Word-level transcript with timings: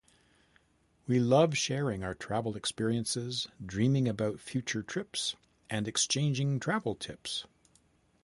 We 1.05 1.19
love 1.19 1.55
sharing 1.55 2.03
our 2.03 2.15
travel 2.15 2.57
experiences, 2.57 3.47
dreaming 3.63 4.07
about 4.07 4.39
future 4.39 4.81
trips, 4.81 5.35
and 5.69 5.87
exchanging 5.87 6.59
travel 6.59 6.95
tips. 6.95 7.45